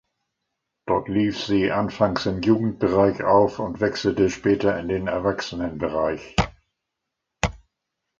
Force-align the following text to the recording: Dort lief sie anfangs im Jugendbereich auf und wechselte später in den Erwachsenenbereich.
Dort 0.87 1.09
lief 1.09 1.37
sie 1.39 1.69
anfangs 1.71 2.25
im 2.25 2.41
Jugendbereich 2.41 3.21
auf 3.21 3.59
und 3.59 3.81
wechselte 3.81 4.31
später 4.31 4.79
in 4.79 4.87
den 4.87 5.05
Erwachsenenbereich. 5.05 6.35